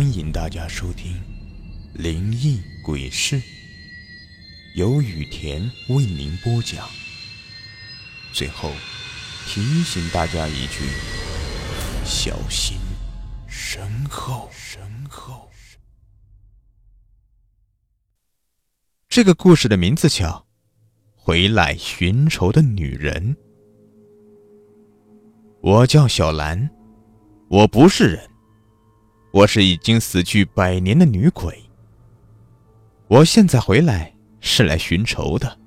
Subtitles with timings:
[0.00, 1.12] 欢迎大家收听
[1.92, 3.36] 《灵异鬼事》，
[4.74, 6.88] 由雨田为您播讲。
[8.32, 8.72] 最后
[9.44, 10.86] 提醒大家一句：
[12.02, 12.78] 小心
[13.46, 14.48] 身后。
[14.50, 15.50] 身后。
[19.06, 20.28] 这个故事的名字叫
[21.14, 23.36] 《回来寻仇的女人》。
[25.60, 26.70] 我叫小兰，
[27.50, 28.29] 我不是人。
[29.32, 31.62] 我是已经死去百年的女鬼。
[33.06, 35.58] 我现在回来是来寻仇的，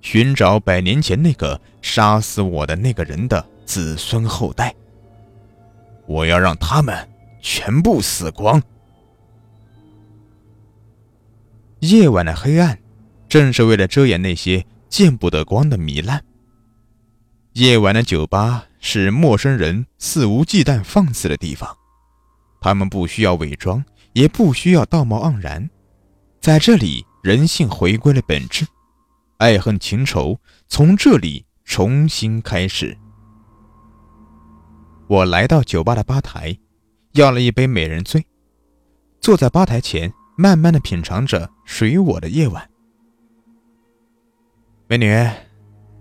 [0.00, 4.74] 寻找百年前那个杀死我的那个人的子孙后代。
[6.06, 7.08] 我要让他们
[7.40, 8.62] 全部死光。
[11.80, 12.78] 夜晚的黑暗，
[13.28, 16.24] 正是为了遮掩那些见不得光的糜烂。
[17.52, 21.76] 夜晚的酒吧是陌生人肆无忌惮放肆的地方。
[22.60, 25.70] 他们不需要伪装，也不需要道貌岸然，
[26.40, 28.66] 在这里，人性回归了本质，
[29.36, 32.98] 爱恨情仇从这里重新开始。
[35.06, 36.58] 我来到酒吧的吧台，
[37.12, 38.26] 要了一杯美人醉，
[39.20, 42.68] 坐在吧台前，慢慢的品尝着属于我的夜晚。
[44.88, 45.06] 美女，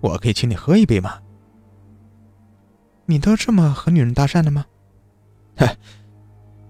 [0.02, 1.20] 我可以请你喝一杯吗？
[3.06, 4.66] 你都这么和女人搭讪的吗？
[5.58, 5.68] 哼。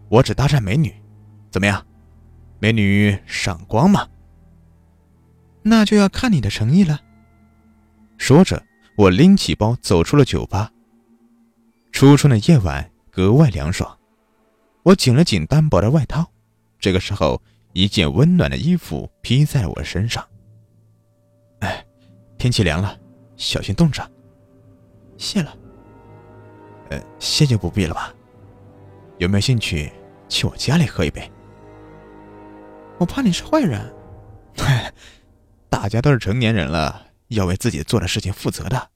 [0.10, 0.94] 我只搭讪美女，
[1.52, 1.86] 怎么样？
[2.60, 4.08] 美女赏光吗？
[5.64, 7.02] 那就要看你的诚意了。
[8.18, 8.64] 说着，
[8.98, 10.72] 我拎起包走出了酒吧。
[11.92, 13.98] 初春的夜晚格外凉爽，
[14.84, 16.26] 我紧了紧单薄的外套。
[16.80, 17.42] 这个时候，
[17.74, 20.26] 一件温暖的衣服披在了我身上。
[21.60, 21.86] 哎，
[22.38, 22.98] 天气凉了，
[23.36, 24.10] 小心冻着。
[25.18, 25.56] 谢了。
[26.90, 28.14] 呃，谢就不必了吧。
[29.18, 29.92] 有没有兴趣
[30.30, 31.32] 去我家里喝一杯？
[33.00, 33.94] 我怕你是坏人。
[35.70, 38.90] 大家都是成年人了，要为自己做的事情负责的。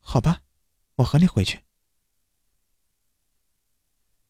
[0.00, 0.40] 好吧，
[0.96, 1.60] 我和你回去。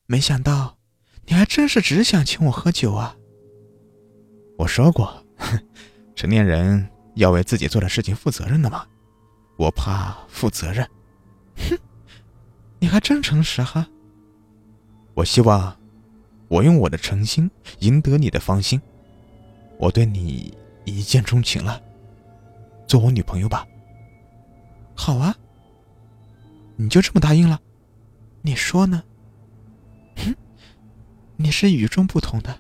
[0.07, 0.77] 没想到
[1.25, 3.17] 你还真是只想请我喝酒啊！
[4.59, 5.27] 我说过，
[6.15, 8.87] 成年人要为自己做的事情负责任的嘛。
[9.57, 10.89] 我怕负责任。
[11.57, 11.79] 哼，
[12.81, 13.89] 你还真诚实哈。
[15.15, 15.77] 我希望，
[16.49, 17.49] 我用我的诚心
[17.79, 18.81] 赢得你的芳心。
[19.79, 20.53] 我对你
[20.85, 21.81] 一见钟情了，
[22.87, 23.65] 做我女朋友吧。
[24.95, 25.35] 好啊，
[26.77, 27.61] 你就这么答应了？
[28.43, 29.03] 你说呢？
[30.17, 30.35] 哼，
[31.37, 32.59] 你是与众不同的。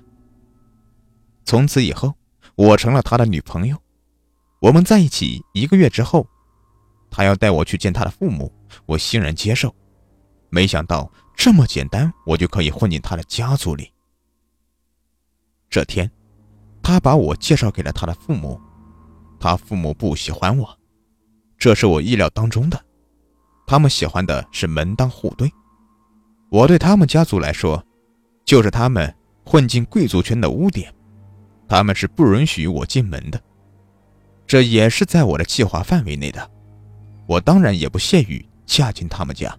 [1.44, 2.14] 从此以后，
[2.54, 3.76] 我成了他的女朋友。
[4.60, 6.26] 我们在一起一个月之后，
[7.10, 8.53] 他要带我去见他的父母，
[8.87, 9.75] 我欣然接受。
[10.50, 11.10] 没想到。
[11.37, 13.93] 这么简单，我就可以混进他的家族里。
[15.69, 16.11] 这天，
[16.83, 18.61] 他把我介绍给了他的父母，
[19.41, 20.78] 他父母不喜欢我，
[21.59, 22.83] 这是我意料当中的。
[23.67, 25.50] 他们喜欢的是门当户对，
[26.50, 27.84] 我对他们家族来说，
[28.44, 29.12] 就是他们
[29.44, 30.94] 混进贵族圈的污点，
[31.67, 33.43] 他们是不允许我进门的。
[34.47, 36.50] 这也是在我的计划范围内的，
[37.27, 39.59] 我当然也不屑于嫁进他们家。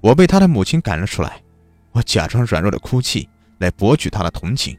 [0.00, 1.42] 我被他的母亲赶了出来，
[1.92, 3.28] 我假装软弱的哭泣
[3.58, 4.78] 来博取他的同情，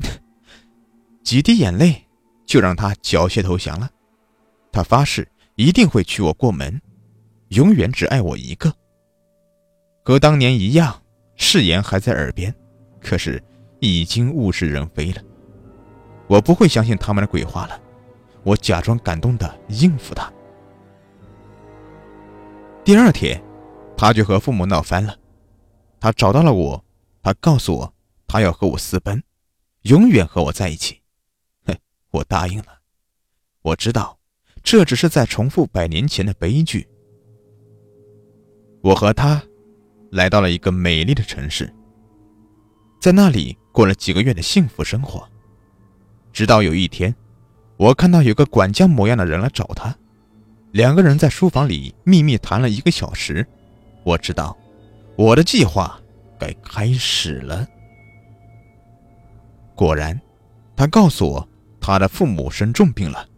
[1.22, 2.06] 几滴眼泪
[2.46, 3.90] 就让他缴械投降了。
[4.72, 6.80] 他发誓一定会娶我过门，
[7.48, 8.72] 永远只爱我一个。
[10.02, 11.02] 和当年一样，
[11.36, 12.54] 誓言还在耳边，
[13.00, 13.42] 可是
[13.80, 15.22] 已经物是人非了。
[16.26, 17.80] 我不会相信他们的鬼话了，
[18.42, 20.32] 我假装感动的应付他。
[22.82, 23.42] 第二天。
[23.96, 25.16] 他就和父母闹翻了，
[25.98, 26.84] 他找到了我，
[27.22, 27.94] 他告诉我
[28.26, 29.22] 他要和我私奔，
[29.82, 31.00] 永远和我在一起。
[31.64, 31.74] 哼，
[32.10, 32.66] 我答应了。
[33.62, 34.18] 我知道，
[34.62, 36.86] 这只是在重复百年前的悲剧。
[38.82, 39.42] 我和他
[40.10, 41.72] 来到了一个美丽的城市，
[43.00, 45.26] 在那里过了几个月的幸福生活，
[46.32, 47.12] 直到有一天，
[47.78, 49.96] 我看到有个管家模样的人来找他，
[50.72, 53.44] 两个人在书房里秘密谈了一个小时。
[54.06, 54.56] 我知道，
[55.16, 56.00] 我的计划
[56.38, 57.66] 该开始了。
[59.74, 60.18] 果然，
[60.76, 61.48] 他告诉我，
[61.80, 63.28] 他的父母生重病了，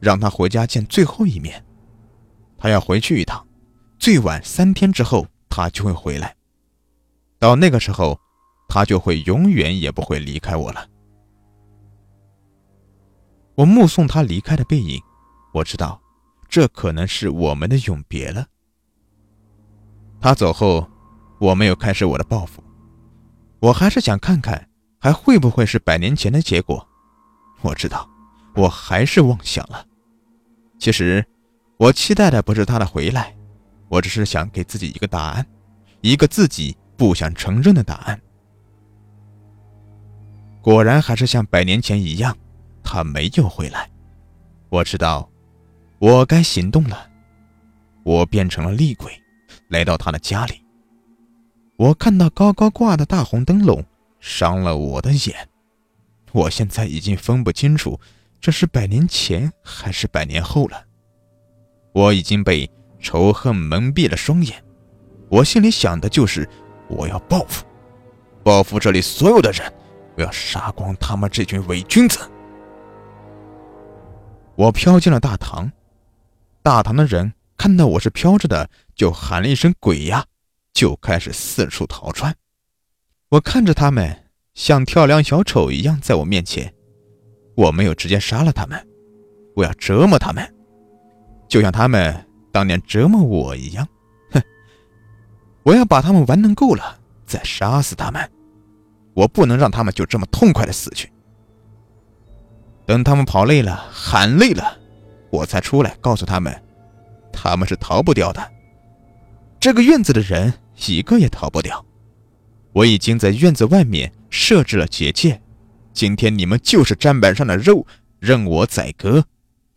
[0.00, 1.64] 让他回家见最后一面。
[2.58, 3.42] 他要回去一趟，
[3.98, 6.36] 最晚三天之后他就会回来。
[7.38, 8.20] 到那个时候，
[8.68, 10.86] 他就会永远也不会离开我了。
[13.54, 15.00] 我目送他离开的背影，
[15.54, 15.98] 我知道，
[16.50, 18.46] 这可能是我们的永别了。
[20.22, 20.88] 他走后，
[21.40, 22.62] 我没有开始我的报复，
[23.58, 24.68] 我还是想看看
[25.00, 26.86] 还会不会是百年前的结果。
[27.60, 28.08] 我知道，
[28.54, 29.84] 我还是妄想了。
[30.78, 31.26] 其实，
[31.76, 33.34] 我期待的不是他的回来，
[33.88, 35.44] 我只是想给自己一个答案，
[36.02, 38.20] 一个自己不想承认的答案。
[40.60, 42.36] 果然还是像百年前一样，
[42.84, 43.90] 他没有回来。
[44.68, 45.28] 我知道，
[45.98, 47.10] 我该行动了。
[48.04, 49.21] 我变成了厉鬼，
[49.72, 50.62] 来到他的家里。
[51.76, 53.82] 我看到高高挂的大红灯笼，
[54.20, 55.48] 伤了我的眼。
[56.30, 57.98] 我现在已经分不清楚，
[58.40, 60.84] 这是百年前还是百年后了。
[61.92, 62.70] 我已经被
[63.00, 64.62] 仇恨蒙蔽了双眼，
[65.28, 66.48] 我心里想的就是
[66.88, 67.64] 我要报复，
[68.44, 69.72] 报复这里所有的人，
[70.16, 72.18] 我要杀光他们这群伪君子。
[74.54, 75.72] 我飘进了大堂，
[76.62, 80.26] 大堂的人看到我是飘着的，就喊了一声“鬼呀”，
[80.74, 82.34] 就开始四处逃窜。
[83.28, 84.18] 我看着他们。
[84.54, 86.74] 像跳梁小丑一样在我面前，
[87.54, 88.84] 我没有直接杀了他们，
[89.54, 90.44] 我要折磨他们，
[91.48, 93.86] 就像他们当年折磨我一样。
[94.32, 94.42] 哼，
[95.62, 98.28] 我要把他们玩弄够了再杀死他们，
[99.14, 101.08] 我不能让他们就这么痛快的死去。
[102.84, 104.76] 等他们跑累了、喊累了，
[105.30, 106.52] 我才出来告诉他们，
[107.32, 108.52] 他们是逃不掉的，
[109.58, 110.52] 这个院子的人
[110.86, 111.84] 一个也逃不掉。
[112.72, 114.12] 我已经在院子外面。
[114.34, 115.42] 设置了结界，
[115.92, 117.86] 今天你们就是砧板上的肉，
[118.18, 119.22] 任我宰割，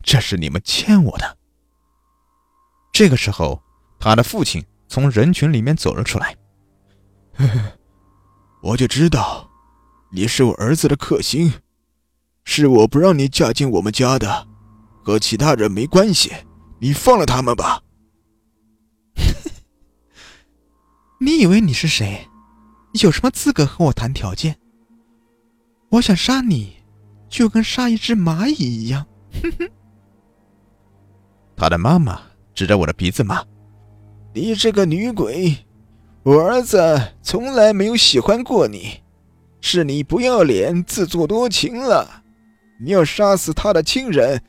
[0.02, 1.36] 这是你们欠我的。
[2.90, 3.60] 这个时候，
[4.00, 6.34] 他的父亲从人群里面走了出来。
[8.62, 9.50] 我就知道，
[10.10, 11.52] 你是我儿子的克星，
[12.46, 14.48] 是我不让你嫁进我们家的，
[15.04, 16.32] 和其他人没关系，
[16.78, 17.82] 你放了他们吧。
[21.20, 22.28] 你以为你是谁？
[23.02, 24.56] 有什么资格和我谈条件？
[25.90, 26.76] 我想杀你，
[27.28, 29.06] 就跟杀一只蚂蚁一样。
[29.42, 29.68] 哼哼。
[31.56, 32.20] 他的妈妈
[32.54, 33.44] 指着我的鼻子骂
[34.34, 35.56] ：“你这个女鬼！
[36.22, 39.02] 我儿子从来没有喜欢过你，
[39.60, 42.24] 是你不要脸、自作多情了。
[42.80, 44.42] 你要杀死他的亲人，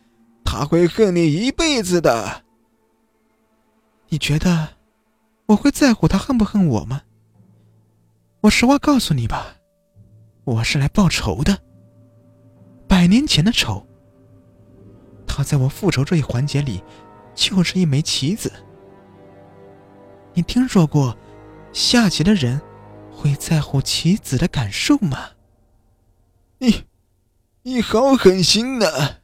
[0.50, 2.46] 他会恨你一辈子的。
[4.08, 4.70] 你觉得
[5.48, 7.02] 我会在乎他恨不恨我吗？”
[8.40, 9.58] 我实话告诉你吧，
[10.46, 11.60] 我是来报仇的。
[12.88, 13.86] 百年前的仇，
[15.28, 16.82] 他在我复仇这一环节里，
[17.36, 18.50] 就是一枚棋子。
[20.34, 21.18] 你听说过
[21.74, 22.62] 下棋的人
[23.12, 25.32] 会在乎棋子的感受吗？
[26.60, 26.86] 你，
[27.64, 29.18] 你好狠心呐！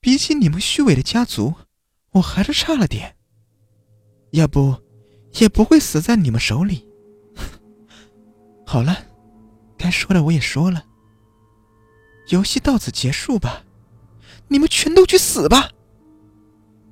[0.00, 1.54] 比起你们虚伪的家族，
[2.12, 3.16] 我还是差了点。
[4.32, 4.76] 要不。
[5.40, 6.88] 也不会死在你们手里。
[8.64, 8.96] 好了，
[9.76, 10.82] 该说的我也说了。
[12.30, 13.62] 游戏到此结束吧，
[14.48, 15.70] 你们全都去死吧！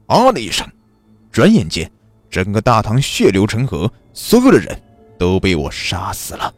[0.06, 0.70] 啊的一声，
[1.32, 1.90] 转眼间，
[2.30, 4.80] 整个大堂血流成河，所有的人
[5.18, 6.54] 都被我杀死了。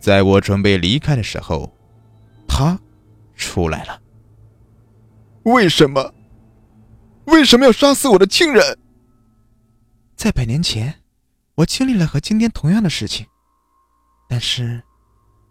[0.00, 1.70] 在我准备离开的时候，
[2.46, 2.78] 他
[3.42, 4.00] 出来了。
[5.42, 6.14] 为什么？
[7.24, 8.78] 为什么要杀死我的亲人？
[10.16, 11.02] 在百年前，
[11.56, 13.26] 我经历了和今天同样的事情，
[14.28, 14.80] 但是，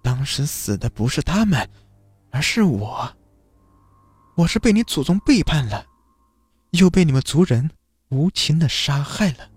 [0.02, 1.70] 当时死的不是他们，
[2.32, 3.12] 而是我。
[4.38, 5.86] 我是被你祖宗背叛了，
[6.72, 7.70] 又被你们族人
[8.10, 9.50] 无情的杀害了。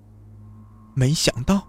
[0.95, 1.69] 没想到，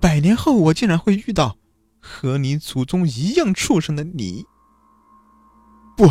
[0.00, 1.56] 百年后我竟然会遇到
[2.00, 4.46] 和你祖宗一样畜生的你。
[5.96, 6.10] 不，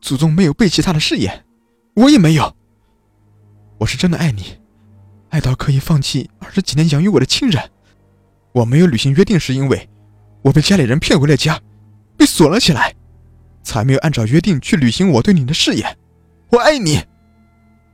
[0.00, 1.44] 祖宗没有背弃他的誓言，
[1.94, 2.54] 我也没有。
[3.78, 4.58] 我是真的爱你。
[5.30, 7.70] 爱到可以放弃二十几年养育我的亲人，
[8.52, 9.88] 我没有履行约定，是因为
[10.42, 11.60] 我被家里人骗回了家，
[12.16, 12.94] 被锁了起来，
[13.62, 15.98] 才没有按照约定去履行我对你的誓言。
[16.50, 17.02] 我爱你，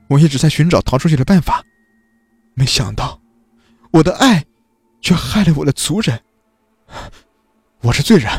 [0.09, 1.65] 我一直在寻找逃出去的办法，
[2.55, 3.19] 没想到
[3.93, 4.45] 我的爱
[5.01, 6.21] 却害了我的族人。
[7.81, 8.31] 我是罪人，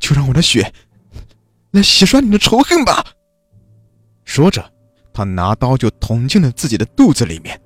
[0.00, 0.72] 就让我的血
[1.72, 3.04] 来洗刷你的仇恨吧。
[4.24, 4.72] 说着，
[5.12, 7.60] 他拿刀就捅进了自己的肚子里面。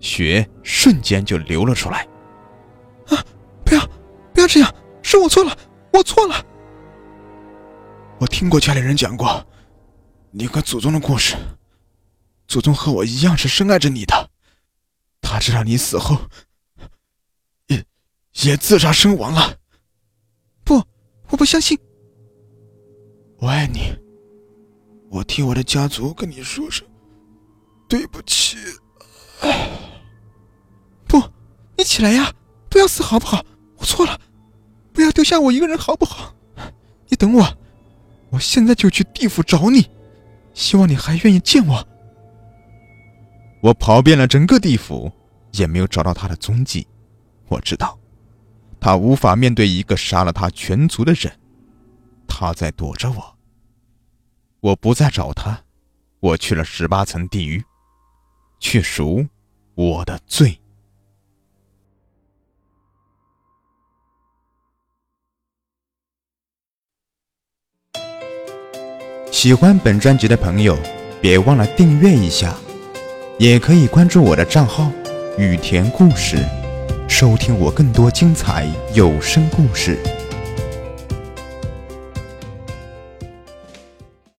[0.00, 2.08] 血瞬间就流了出来。
[3.08, 3.24] 啊！
[3.64, 3.86] 不要，
[4.34, 4.74] 不要这样！
[5.02, 5.56] 是我错了，
[5.92, 6.44] 我错了。
[8.18, 9.44] 我听过家里人讲过
[10.30, 11.36] 你和祖宗的故事。
[12.46, 14.30] 祖宗和我一样是深爱着你的，
[15.20, 16.16] 他知道你死后
[17.66, 17.84] 也
[18.42, 19.56] 也自杀身亡了。
[20.64, 20.82] 不，
[21.28, 21.78] 我不相信。
[23.42, 23.92] 我爱你，
[25.10, 26.86] 我替我的家族跟你说声
[27.88, 28.56] 对不起。
[31.08, 31.20] 不，
[31.76, 32.32] 你起来呀！
[32.70, 33.44] 不要死好不好？
[33.78, 34.16] 我错了，
[34.92, 36.32] 不要丢下我一个人好不好？
[37.08, 37.44] 你等我，
[38.30, 39.90] 我现在就去地府找你，
[40.54, 41.84] 希望你还愿意见我。
[43.60, 45.10] 我跑遍了整个地府，
[45.50, 46.86] 也没有找到他的踪迹。
[47.48, 47.98] 我知道，
[48.78, 51.32] 他无法面对一个杀了他全族的人，
[52.28, 53.31] 他在躲着我。
[54.62, 55.64] 我不再找他，
[56.20, 57.64] 我去了十八层地狱，
[58.60, 59.26] 去赎
[59.74, 60.60] 我的罪。
[69.32, 70.78] 喜欢本专辑的朋友，
[71.20, 72.56] 别忘了订阅一下。
[73.40, 74.92] 也可以关注我的账号
[75.36, 76.36] “雨田故事”，
[77.10, 78.64] 收听我更多精彩
[78.94, 79.98] 有声故事。